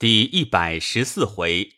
[0.00, 1.74] 第一百十四回，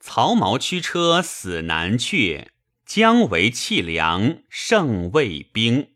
[0.00, 2.48] 曹髦驱车死南阙，
[2.84, 5.88] 姜维弃粮胜魏兵。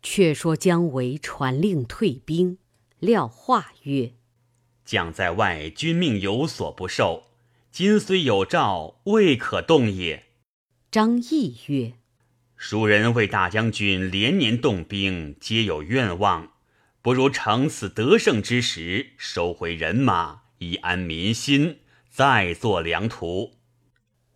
[0.00, 2.58] 却说姜维传令退兵，
[3.00, 4.12] 廖化曰
[4.86, 7.32] ：“将在外，君命有所不受。
[7.72, 10.26] 今虽有诏，未可动也。”
[10.92, 11.94] 张翼曰
[12.56, 16.52] ：“蜀人为大将军连年动兵，皆有愿望，
[17.02, 23.52] 不如乘此得胜之时，收回人马。”以安民心，再作良图。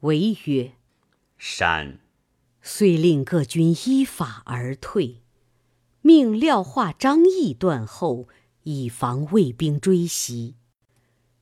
[0.01, 0.73] 维曰
[1.39, 2.01] ：“善。”
[2.61, 5.23] 遂令各军依法而退，
[6.03, 8.29] 命廖化、张翼断后，
[8.65, 10.57] 以防魏兵追袭。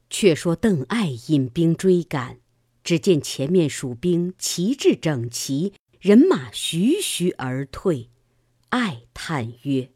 [0.08, 2.38] 却说邓艾引兵追赶，
[2.84, 8.10] 只见前面蜀兵旗帜整齐，人马徐徐而退。
[8.68, 9.91] 艾叹曰：“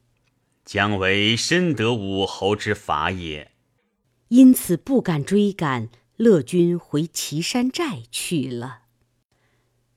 [0.64, 3.49] 姜维深得武侯之法也。”
[4.30, 8.82] 因此不敢追赶，乐军回岐山寨去了。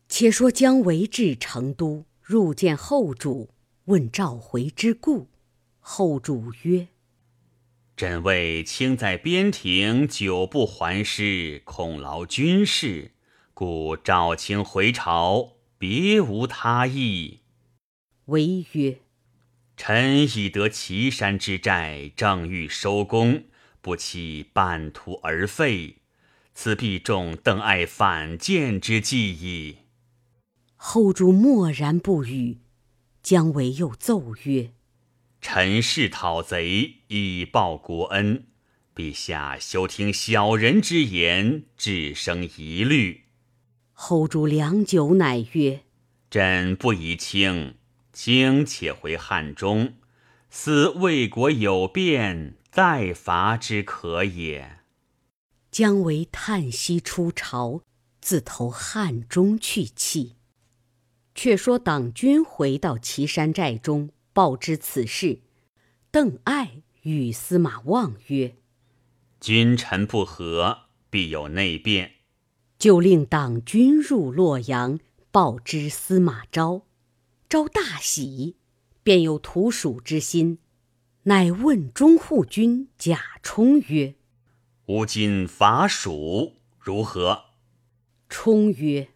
[0.09, 3.51] 且说姜维至成都，入见后主，
[3.85, 5.27] 问召回之故。
[5.79, 6.87] 后主曰
[7.95, 13.11] ：“朕为卿在边庭久不还师，恐劳军事，
[13.53, 17.41] 故召卿回朝，别无他意。”
[18.25, 18.97] 维曰
[19.77, 23.43] ：“臣已得岐山之寨，正欲收功。”
[23.83, 25.97] 不期半途而废，
[26.53, 29.79] 此必中邓艾反间之计矣。
[30.77, 32.59] 后主默然不语。
[33.21, 34.71] 姜维又奏曰
[35.41, 38.45] ：“臣是讨贼以报国恩，
[38.95, 43.25] 陛下休听小人之言，只生疑虑。”
[43.91, 45.81] 后主良久，乃曰
[46.31, 47.75] ：“朕不宜轻，
[48.13, 49.95] 卿且回汉中，
[50.49, 54.79] 思魏国有变。”再伐之可也。
[55.69, 57.83] 姜维叹息出朝，
[58.19, 60.37] 自投汉中去气。
[61.35, 65.41] 却说党军回到岐山寨中，报知此事。
[66.09, 68.55] 邓艾与司马望曰
[69.39, 72.13] ：“君臣不和，必有内变。”
[72.79, 74.99] 就令党军入洛阳，
[75.29, 76.87] 报知司马昭。
[77.47, 78.55] 昭大喜，
[79.03, 80.57] 便有图蜀之心。
[81.25, 84.15] 乃问中护军贾充曰
[84.87, 87.45] ：“吾今伐蜀如何？”
[88.27, 89.07] 充曰：“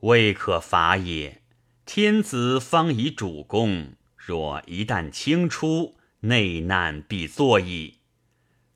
[0.00, 1.42] 未可伐也。
[1.84, 7.96] 天子方以主公，若一旦清出，内难必作矣。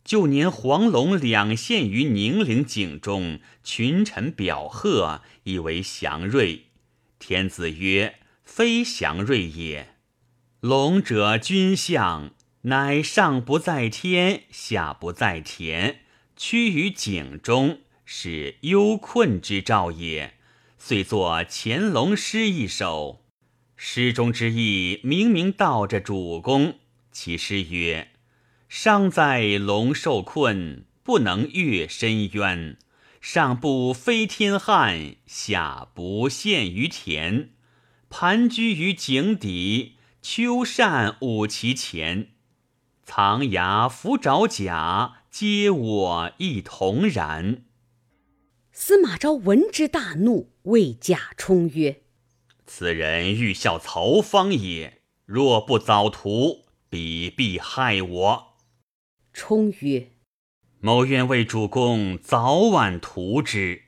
[0.05, 6.67] 旧年黄龙两陷于宁陵井中，群臣表贺，以为祥瑞。
[7.19, 9.95] 天子曰：‘非祥瑞也。
[10.61, 12.33] 龙者，君相。’”
[12.63, 16.01] 乃上不在天，下不在田，
[16.37, 20.35] 趋于井中，是忧困之兆也。
[20.77, 23.25] 遂作乾隆诗一首。
[23.77, 26.79] 诗中之意，明明道着主公。
[27.11, 28.11] 其诗曰
[28.69, 32.77] ：“上在龙受困，不能越深渊；
[33.23, 37.53] 上不飞天汉，下不陷于田。
[38.11, 42.29] 盘踞于井底，秋扇舞其前。”
[43.13, 47.65] 藏牙伏爪甲，皆我一同然。
[48.71, 52.03] 司马昭闻之大怒，谓贾充曰
[52.67, 58.55] ：“此人欲效曹芳也，若不早图，彼必害我。”
[59.35, 60.13] 充曰
[60.79, 63.83] ：“某愿为主公早晚图之。”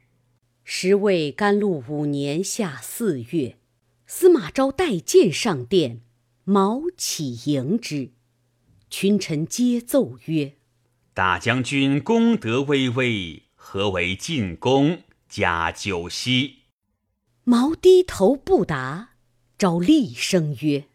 [0.65, 3.57] 时为甘露五年夏四月，
[4.05, 6.01] 司马昭带剑上殿，
[6.43, 8.11] 毛起迎之。
[8.93, 10.53] 群臣皆奏曰
[11.15, 16.65] ：“大将军功德巍巍，何为进宫加酒席？”
[17.45, 19.13] 毛低头不答。
[19.57, 20.89] 昭厉声曰：“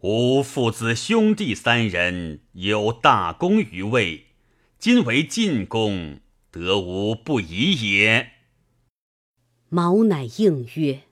[0.00, 4.28] 吾父子兄弟三人有大功于魏，
[4.78, 6.20] 今为进宫，
[6.50, 8.30] 得无不疑也。”
[9.68, 11.02] 毛乃应曰：“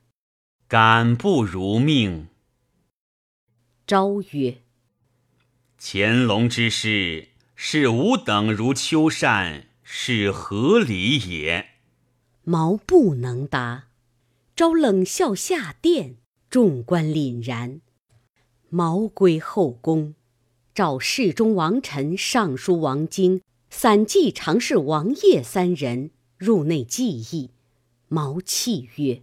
[0.66, 2.28] 敢不如命？”
[3.86, 4.62] 昭曰。
[5.84, 11.70] 乾隆之事，视吾等如秋扇，是何理也？
[12.44, 13.88] 毛不能答。
[14.54, 16.18] 昭冷笑下殿，
[16.48, 17.80] 众官凛然。
[18.70, 20.14] 毛归后宫，
[20.72, 27.50] 召侍中王臣、尚书王经、散骑常侍王业三人入内计议。
[28.06, 29.22] 毛泣曰：“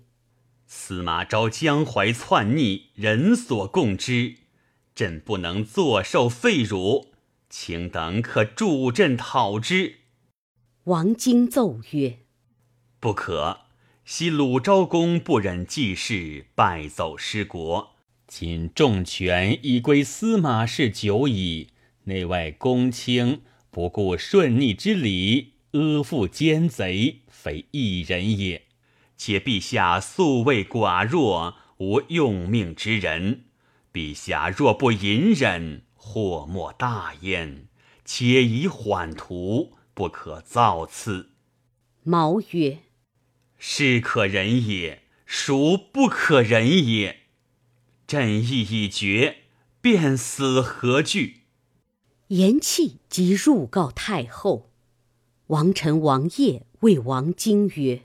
[0.68, 4.36] 司马昭江淮篡逆，人所共知。”
[5.00, 7.14] 朕不能坐受废辱，
[7.50, 10.00] 请等可助朕讨之。
[10.84, 12.18] 王经奏曰
[13.00, 13.62] ：“不可。
[14.04, 17.92] 昔鲁昭公不忍季氏败走失国，
[18.28, 21.70] 今重权已归司马氏久矣，
[22.04, 28.64] 内外公卿不顾顺逆之理，阿附奸贼，非一人也。
[29.16, 33.46] 且陛下素为寡弱，无用命之人。
[33.94, 37.68] 陛下若不隐忍，祸莫大焉。
[38.06, 41.32] 且以缓图。”不可造次。
[42.04, 42.84] 毛曰
[43.60, 47.24] ：“是可忍也，孰不可忍也？
[48.08, 49.40] 朕意已决，
[49.82, 51.42] 便死何惧？”
[52.30, 54.72] 言讫，即入告太后。
[55.48, 58.04] 王臣王业谓王经曰：“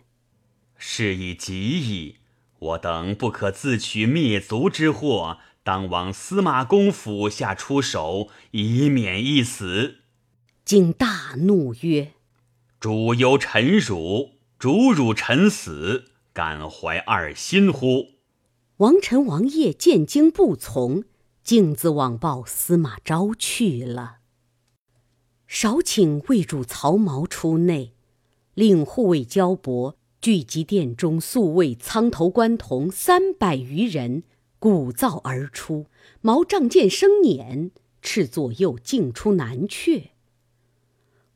[0.76, 2.16] 事已急矣，
[2.58, 9.96] 我等不可自取灭族之祸，当往司马公府下出手，以免一死。”
[10.64, 12.12] 竟大怒曰
[12.78, 18.10] ：“主忧臣辱，主辱臣死，敢怀二心乎？”
[18.78, 21.04] 王臣王业见经不从，
[21.42, 24.16] 径自往报司马昭去了。
[25.46, 27.94] 少请，魏主曹髦出内，
[28.54, 34.24] 令护卫焦伯聚集殿中宿卫苍头关童三百余人，
[34.64, 35.88] 鼓噪而出。
[36.22, 37.68] 毛仗剑生辇，
[38.00, 40.04] 斥左右径出南阙。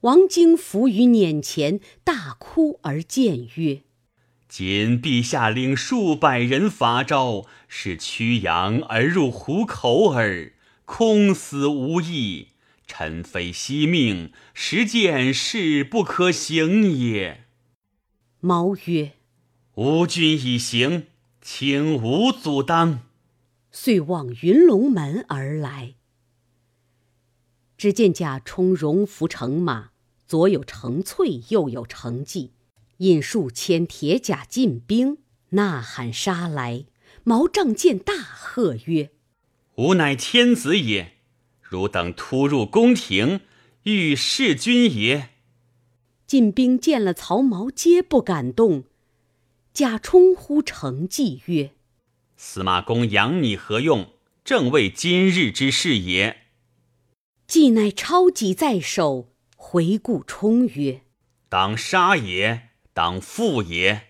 [0.01, 3.83] 王经伏于辇前，大哭而谏曰
[4.49, 10.55] ：“今陛下领数百人伐昭，是驱羊而入虎口耳，
[10.87, 12.49] 空死无益。
[12.87, 17.45] 臣非惜命，实见事不可行也。”
[18.41, 19.13] 毛曰
[19.77, 21.09] ：“吾君已行，
[21.43, 23.01] 请无阻当。”
[23.71, 25.95] 遂望云龙门而来。
[27.77, 29.91] 只见贾充戎服乘马，
[30.27, 32.53] 左有程翠，右有程济，
[32.99, 35.19] 引数千铁甲进兵，
[35.51, 36.87] 呐喊杀来。
[37.25, 39.11] 毛仗剑大喝曰
[39.77, 41.19] ：“吾乃天子也！
[41.61, 43.41] 汝等突入宫廷，
[43.83, 45.31] 欲弑君也！”
[46.27, 48.85] 进兵见了曹毛，皆不敢动。
[49.73, 51.73] 贾充呼程济曰
[52.41, 54.13] ：“司马公养你何用？
[54.45, 56.45] 正为今日之事也。”
[57.49, 61.03] 既乃抄戟在手，回顾冲曰
[61.51, 64.03] ：“当杀也，当复也。”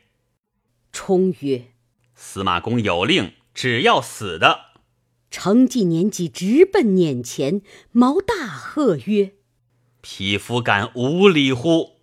[0.93, 1.73] 冲曰
[2.15, 4.67] ：“司马公有令，只要死的。”
[5.31, 9.37] 程纪年纪直奔辇前，毛大喝曰
[10.03, 12.01] ：“匹夫敢无礼乎！”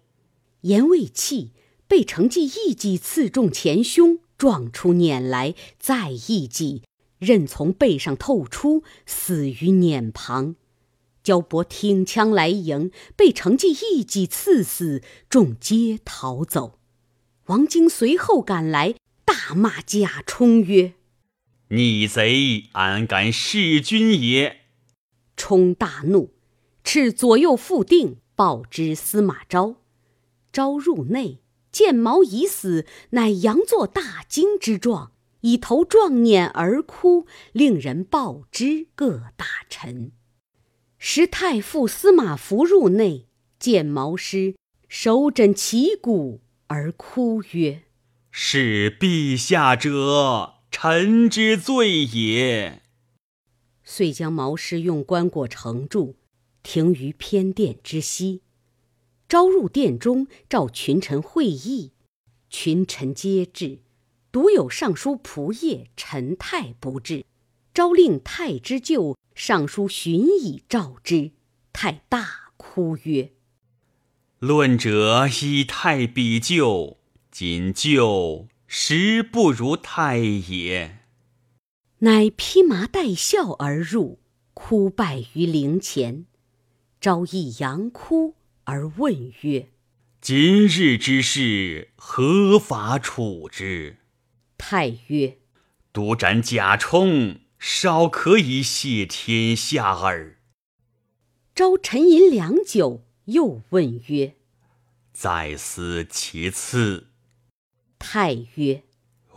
[0.62, 1.52] 言未弃，
[1.88, 6.84] 被程济一戟刺中前胸，撞出辇来，再一戟，
[7.20, 10.56] 刃从背上透出，死于辇旁。
[11.24, 16.80] 焦伯挺枪来迎，被程济一戟刺死，众皆逃走。
[17.46, 20.94] 王经随后赶来，大骂贾充曰
[21.70, 24.62] ：“逆贼，安敢弑君也！”
[25.36, 26.32] 充大怒，
[26.84, 29.78] 斥左右副定报之司马昭。
[30.52, 31.40] 昭入内，
[31.76, 35.12] 见毛已死，乃佯作大惊之状，
[35.42, 40.14] 以头撞辇而哭，令人报之各大臣。
[40.98, 43.28] 时太傅司马孚入内，
[43.60, 44.56] 见毛尸，
[44.88, 47.84] 手枕其骨而哭曰
[48.32, 52.84] ：“是陛下者，臣之罪也。”
[53.84, 56.16] 遂将毛尸用棺椁盛住，
[56.64, 58.44] 停于偏殿之西。
[59.36, 61.92] 召入殿中，召群臣会议，
[62.50, 63.80] 群臣皆至，
[64.32, 67.26] 独有尚书仆射陈泰不至。
[67.74, 69.18] 诏令太之舅。
[69.34, 71.32] 尚书荀以召之，
[71.74, 73.34] 太大哭曰
[74.40, 76.96] ：“论者以太比旧，
[77.30, 81.00] 今旧实不如太也。”
[82.00, 84.20] 乃披麻戴孝而入，
[84.54, 86.26] 哭拜于灵前。
[87.02, 89.70] 昭亦扬哭而问曰
[90.22, 93.98] ：“今日之事，何法处之？”
[94.58, 95.40] 太曰
[95.92, 100.38] ：“独斩贾充。”少可以谢天下耳。
[101.56, 104.36] 昭沉吟良久，又问曰
[105.12, 107.08] ：“再思其次。”
[107.98, 108.84] 太曰：“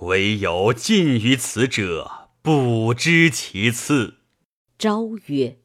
[0.00, 4.18] 唯有近于此者，不知其次。”
[4.76, 5.61] 昭曰：“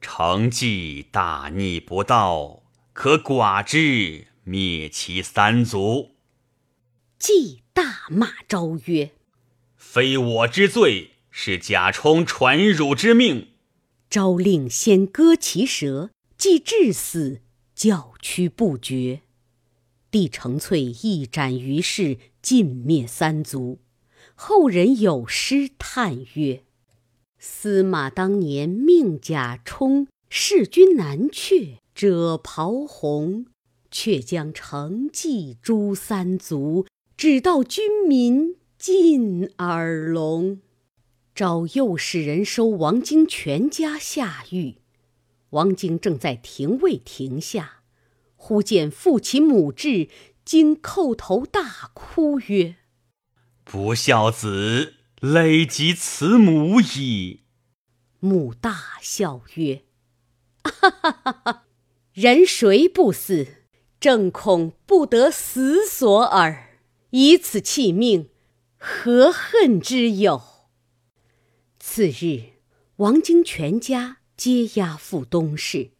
[0.00, 2.63] 成计大逆不道，
[2.94, 6.12] 可寡之，灭其三族。”
[7.20, 9.10] 既大骂昭曰
[9.76, 13.48] ：“非我之罪。”是贾充传汝之命，
[14.08, 17.40] 昭令先割其舌，即至死，
[17.74, 19.22] 教屈不绝。
[20.12, 23.80] 帝承粹一斩于市，尽灭三族。
[24.36, 26.62] 后人有诗叹曰
[27.40, 33.46] ：“司马当年命贾充，弑君难却者袍红，
[33.90, 36.86] 却将承继诛三族，
[37.16, 40.60] 只道军民尽耳聋。”
[41.34, 44.76] 召右使人收王经全家下狱。
[45.50, 47.82] 王经正在廷尉庭下，
[48.36, 50.08] 忽见父其母至，
[50.44, 52.76] 惊叩头大哭曰
[53.64, 57.40] ：“不孝子，累及慈母矣。”
[58.20, 59.82] 母大笑曰
[60.62, 61.64] ：“哈哈哈哈！
[62.14, 63.46] 人谁不死？
[63.98, 66.78] 正恐不得死所耳。
[67.10, 68.30] 以此弃命，
[68.78, 70.40] 何恨之有？”
[71.80, 72.54] 次日，
[72.96, 74.18] 王京全家。
[74.36, 75.90] 皆押赴东市，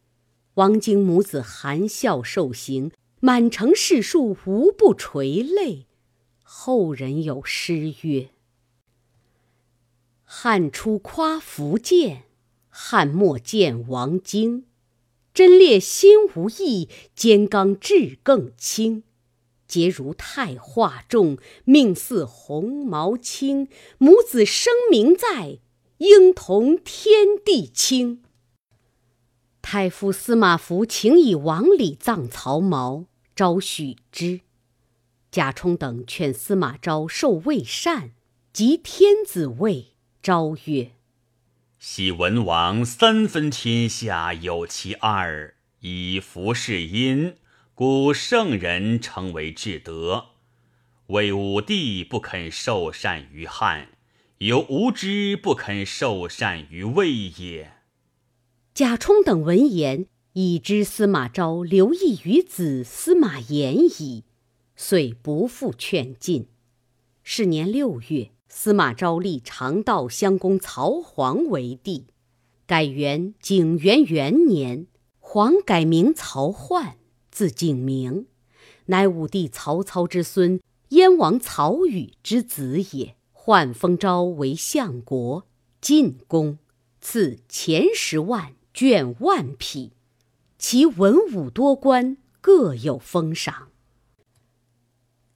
[0.54, 2.90] 王京母子含笑受刑，
[3.20, 5.86] 满城士庶无不垂泪。
[6.42, 8.30] 后人有诗曰
[10.24, 12.24] ：“汉初夸福建，
[12.68, 14.66] 汉末见王京。
[15.34, 19.02] 贞烈心无异，坚刚志更清。
[19.66, 23.66] 节如太化重，命似鸿毛轻。
[23.98, 25.58] 母子生名在，
[25.98, 28.22] 应同天地清。”
[29.60, 34.42] 太傅司马孚请以王礼葬曹髦，昭许之。
[35.32, 38.12] 贾充等劝司马昭受魏善，
[38.52, 39.88] 即天子位。
[40.22, 40.92] 昭曰
[41.86, 47.34] ：“昔文王三分天下有其二，以服是因，
[47.74, 50.28] 故圣人称为至德。
[51.08, 53.88] 魏武帝不肯受禅于汉，
[54.38, 57.74] 有无知不肯受禅于魏也。”
[58.72, 64.24] 贾充等闻言，已知司马昭留意于子司马炎矣，
[64.74, 66.48] 遂不复劝进。
[67.22, 72.06] 是年六月，司马昭立长道襄公曹皇为帝，
[72.68, 74.86] 改元景元元年，
[75.18, 76.94] 皇改名曹奂，
[77.32, 78.26] 字景明，
[78.86, 83.16] 乃武帝曹操之孙，燕王曹宇之子也。
[83.32, 85.44] 奂封昭为相国，
[85.80, 86.58] 晋公，
[87.00, 88.54] 赐钱十万。
[88.72, 89.92] 卷万匹，
[90.58, 93.68] 其文武多官各有封赏。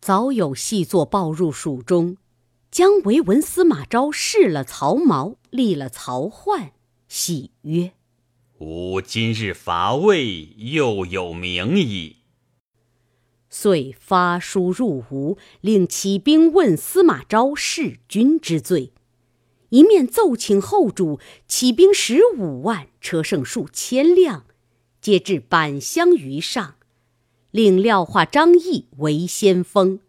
[0.01, 2.17] 早有细作报入蜀中，
[2.71, 6.73] 将维闻司马昭弑了曹髦，立了曹奂，
[7.09, 7.93] 喜曰
[8.61, 12.17] ：“吾今日伐魏，又有名矣。”
[13.49, 18.93] 遂发书入吴，令起兵问司马昭弑君之罪。
[19.71, 24.45] 一面奏请后主起兵十五万，车乘数千辆，
[25.01, 26.75] 皆至板乡于上，
[27.51, 30.01] 令廖化、张翼为先锋。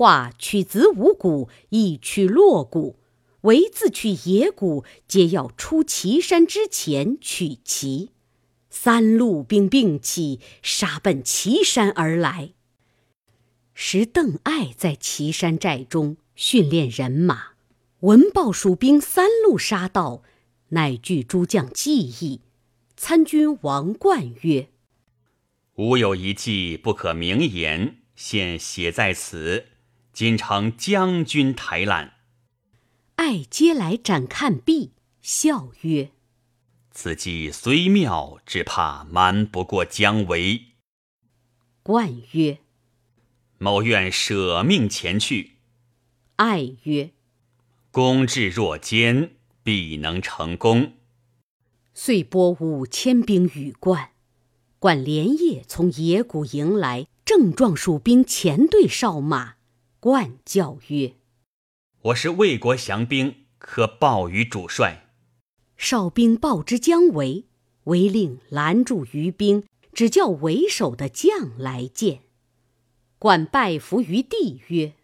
[0.00, 2.96] 化取子午谷，亦取洛谷，
[3.42, 8.12] 唯自取野谷，皆要出祁山之前取齐。
[8.70, 12.54] 三路兵并起，杀奔祁山而来。
[13.74, 17.48] 时邓艾在祁山寨中训练人马。
[17.98, 20.22] 闻报蜀兵三路杀到，
[20.70, 22.40] 乃据诸将计议。
[22.96, 24.70] 参军王冠曰
[25.76, 29.66] ：“吾有一计，不可明言，现写在此，
[30.20, 32.12] 今呈将军台览。”
[33.16, 36.10] 爱皆来展看毕，笑曰
[36.92, 40.74] ：“此计虽妙，只怕瞒不过姜维。”
[41.82, 42.58] 冠曰
[43.56, 45.52] ：“某愿舍命前去。”
[46.36, 47.12] 爱曰：
[47.90, 49.30] 公至若坚，
[49.62, 50.92] 必能成功。
[51.94, 54.10] 遂拨五千兵与冠，
[54.78, 59.54] 冠连夜从野谷迎来，正撞蜀兵前队哨马。
[60.02, 61.16] 冠叫曰
[62.04, 65.10] ：“我是魏国降兵，可报与主帅。”
[65.76, 67.44] 哨兵报之姜维，
[67.84, 72.20] 维令拦住于兵，只叫为首的将来见。
[73.18, 74.94] 冠拜伏于地曰。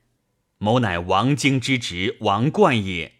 [0.56, 3.16] 某乃王经之侄王冠也。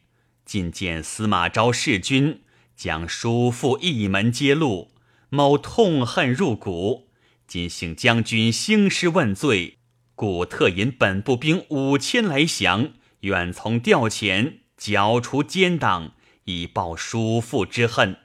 [0.46, 2.40] 今见司马昭弑君，
[2.74, 4.92] 将叔父一门揭露，
[5.28, 7.10] 某痛恨入骨。
[7.46, 9.75] 今幸将军兴师问罪，
[10.16, 18.16] 故特引本部兵五千来降，远从调遣，剿除奸党，以报叔父之恨。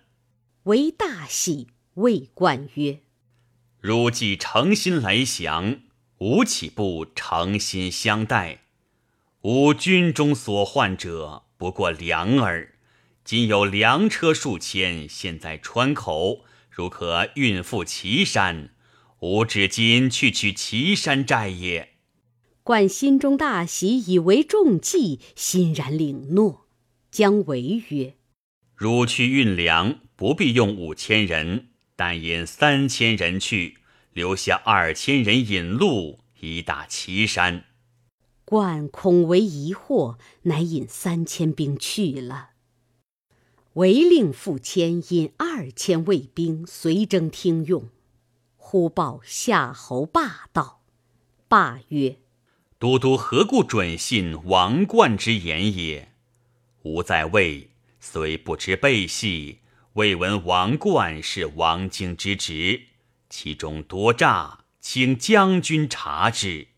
[0.63, 3.01] 为大喜，谓冠曰
[3.81, 5.81] ：“汝既诚心来降，
[6.19, 8.60] 吾岂不诚心相待？”
[9.43, 12.75] 吾军中所患者不过粮耳，
[13.25, 18.69] 今有粮车数千，现在川口，如可运赴岐山，
[19.21, 21.89] 吾至今去取岐山寨也。
[22.63, 26.65] 冠心中大喜，以为中计，欣然领诺。
[27.11, 28.15] 姜维曰
[28.75, 33.77] ：“汝去运粮，不必用五千人，但引三千人去，
[34.13, 37.65] 留下二千人引路，以打岐山。”
[38.43, 42.49] 冠恐为疑惑，乃引三千兵去了。
[43.73, 47.89] 唯令傅谦引二千卫兵随征听用。
[48.71, 50.79] 忽报夏侯霸道
[51.49, 52.19] ：“霸曰。”
[52.79, 56.13] 都督何故准信王冠之言也？
[56.83, 59.59] 吾在魏，虽不知背细，
[59.95, 62.83] 未闻王冠是王经之职，
[63.29, 66.69] 其中多诈，请将军察之。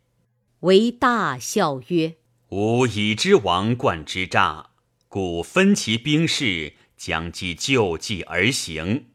[0.61, 2.15] 为大笑曰
[2.49, 4.71] ：“吾已知王冠之诈，
[5.07, 9.09] 故分其兵士，将计就计而行。”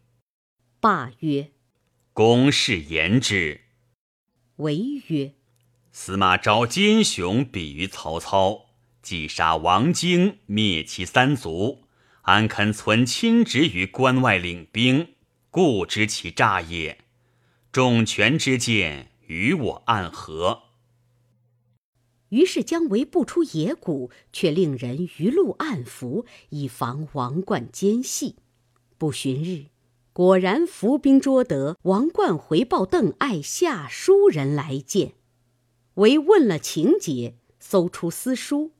[0.78, 1.50] 霸曰
[2.18, 3.60] ：“公事言之。”
[4.58, 5.34] 为曰。
[5.92, 8.70] 司马昭奸雄，比于曹操，
[9.00, 11.84] 既杀王经，灭其三族，
[12.22, 15.14] 安肯存亲职于关外领兵？
[15.52, 17.04] 故知其诈也。
[17.70, 20.62] 众权之见，与我暗合。
[22.30, 28.34] 于是姜维不出野谷，却令人于路暗伏，以防王冠奸细。
[28.98, 29.66] 不旬日，
[30.18, 35.12] 果然伏兵捉得王冠回报邓艾下书人来见。
[35.94, 38.72] 为问了情节，搜出私书，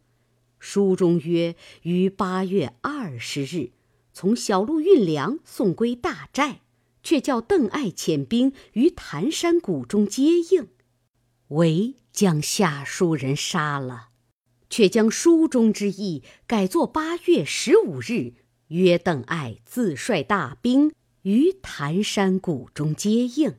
[0.59, 3.71] 书中曰：于八月二十日，
[4.13, 6.63] 从小路运粮送归大寨，
[7.05, 10.67] 却叫邓艾遣兵于潭山谷中接应。
[11.51, 14.09] 为将下书人杀了，
[14.69, 18.33] 却将书中之意改作八月十五日，
[18.67, 20.93] 约邓艾自率大兵
[21.29, 23.57] 于潭山谷中接应。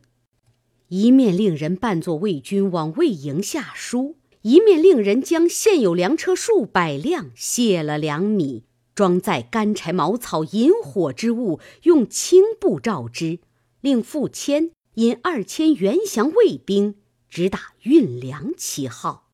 [0.88, 8.64] 一面令人扮作魏军往魏营下书，一面令人将现有粮车数百辆卸了粮米，
[8.96, 13.38] 装载干柴茅草引火之物，用青布罩之，
[13.82, 16.96] 令傅谦引二千原降卫兵
[17.30, 19.30] 直打运粮旗号。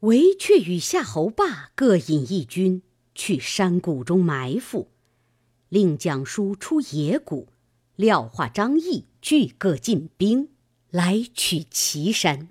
[0.00, 2.80] 韦却与夏侯霸各引一军
[3.14, 4.88] 去山谷中埋伏，
[5.68, 7.48] 令蒋叔出野谷，
[8.00, 10.48] 廖化、张翼俱各进兵。
[10.90, 12.48] 来取岐山，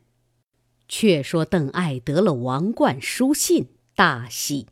[0.87, 4.67] 却说邓艾得了王冠书信，大喜，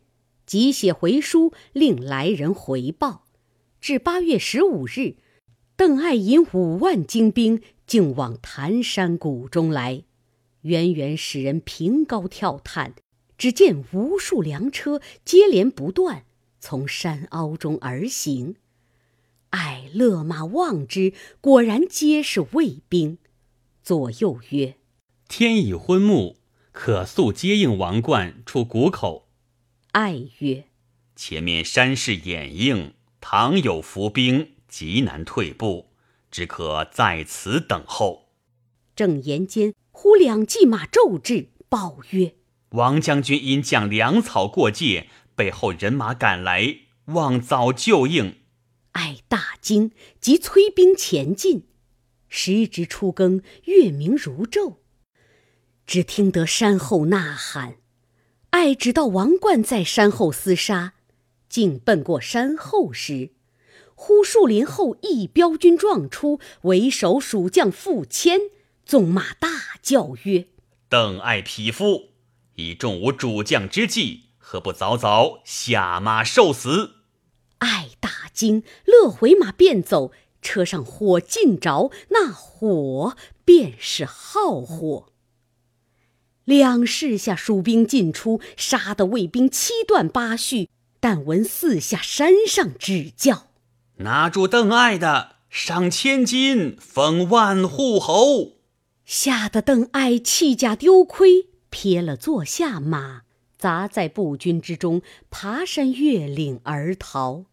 [0.46, 3.26] 即写回书，令来人回报。
[3.82, 5.16] 至八月十五日，
[5.76, 10.04] 邓艾引五万精兵，竟往潭山谷中来，
[10.62, 12.94] 远远使人凭高跳探，
[13.36, 16.24] 只见无数粮车接连不断，
[16.60, 18.56] 从山凹中而行。
[19.52, 23.18] 艾勒马望之，果然皆是卫兵。
[23.82, 24.76] 左右曰
[25.30, 26.36] ：“天已昏暮，
[26.72, 29.30] 可速接应王冠出谷口。”
[29.94, 30.66] 艾曰
[31.16, 35.92] ：“前面山势掩映，倘有伏兵，极难退步，
[36.30, 38.30] 只可在此等候。”
[38.96, 42.36] 正言间，忽两骑马骤至，报曰
[42.72, 48.36] ：“王将军因将粮草过界，背后人马赶来，望早救应。”
[48.98, 51.68] 艾大惊，即催兵前进。
[52.30, 54.78] 时值初更，月明如昼。
[55.86, 57.76] 只听得山后呐喊，
[58.50, 60.94] 爱只道王冠在山后厮杀，
[61.48, 63.34] 竟奔过山后时，
[63.94, 68.40] 忽树林后一彪军撞出，为首蜀将傅谦
[68.84, 69.48] 纵马大
[69.84, 70.48] 叫曰
[70.90, 72.14] ：“邓艾匹夫，
[72.56, 76.96] 以重吾主将之计，何不早早下马受死？”
[77.60, 77.97] 艾大
[78.38, 80.12] 惊，勒回马便走。
[80.40, 85.08] 车上火尽着，那火便是号火。
[86.46, 90.70] 两势下蜀兵进出，杀得魏兵七断八续。
[91.00, 93.48] 但闻四下山上指叫
[93.98, 98.54] ：“拿住邓艾的，赏千金，封万户侯。”
[99.06, 103.22] 吓得邓艾弃甲丢盔，撇了坐下马，
[103.58, 107.46] 砸在步军之中，爬山越岭而逃。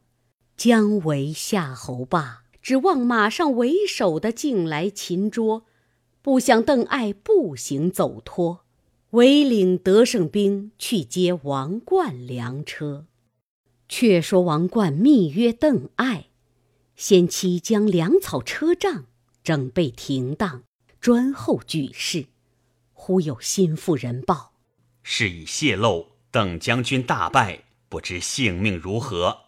[0.57, 2.45] 姜维、夏侯霸。
[2.63, 5.67] 指望马上为首的进来擒捉，
[6.23, 8.65] 不想邓艾步行走脱，
[9.11, 13.05] 唯领得胜兵去接王冠粮车。
[13.87, 16.29] 却说王冠密约邓艾，
[16.97, 19.05] 先期将粮草车仗
[19.43, 20.63] 整备停当，
[20.99, 22.29] 专候举事。
[22.95, 24.55] 忽有心腹人报，
[25.03, 29.44] 事已泄露，邓将军大败，不知性命如何。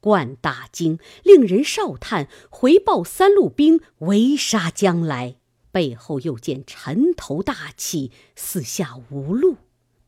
[0.00, 5.36] 冠大惊，令人哨叹回报三路兵围杀将来。
[5.70, 9.58] 背后又见尘头大起，四下无路，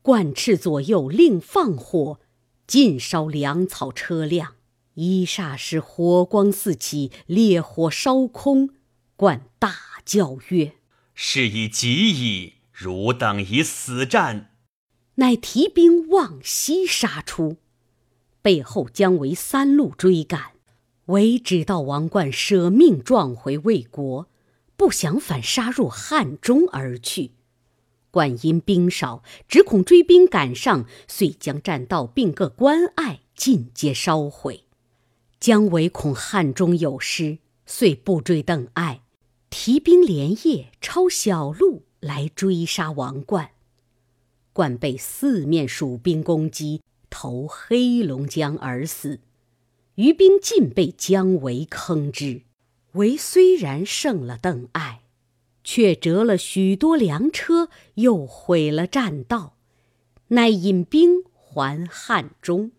[0.02, 2.18] 冠斥左右令放火，
[2.66, 4.54] 尽烧粮草车辆。
[4.94, 8.70] 一霎时，火光四起，烈火烧空。
[9.14, 9.74] 冠大
[10.04, 10.74] 叫曰
[11.14, 14.56] ：“事已急矣，汝等以死战。”
[15.16, 17.58] 乃提兵往西杀出，
[18.42, 20.52] 背后姜维三路追赶，
[21.06, 24.28] 唯只道王冠舍命撞回魏国。
[24.74, 27.30] 不想反杀入汉中而去，
[28.10, 34.64] 冠因兵少，只恐追兵赶上，遂将栈道并各关隘尽皆烧毁。
[35.38, 39.02] 姜维恐汉中有失，遂不追邓艾，
[39.50, 43.50] 提兵连夜抄小路来追杀王冠。
[44.52, 49.20] 冠被四面蜀兵攻击，投黑龙江而死，
[49.96, 52.40] 余兵尽被姜维坑之。
[52.92, 55.02] 为虽然胜了邓艾，
[55.62, 59.56] 却折了许多粮车，又毁了栈道，
[60.28, 62.72] 乃引兵还汉中。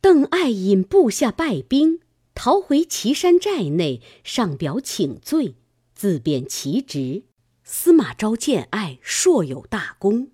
[0.00, 2.00] 邓艾引部下败兵，
[2.34, 5.54] 逃回岐山寨内，上表请罪，
[5.94, 7.22] 自贬其职。
[7.62, 10.28] 司马昭见艾硕有大功，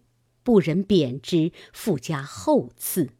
[0.44, 3.10] 不忍贬之，复加厚赐。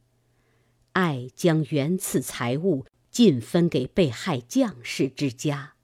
[0.92, 2.86] 爱将原赐财物。
[3.14, 5.74] 尽分给被害将士之家。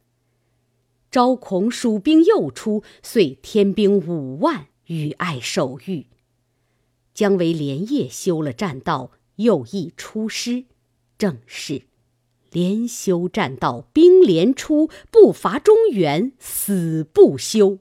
[1.12, 6.09] 昭恐蜀兵又出，遂添兵五万与爱守御。
[7.14, 10.64] 姜维连夜修了栈道，又意出师。
[11.16, 11.83] 正是
[12.50, 17.79] 连修栈道，兵连出，不伐中原，死不休。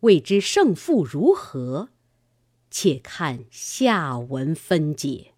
[0.00, 1.90] 未知胜负如何？
[2.76, 5.33] 且看下文分解。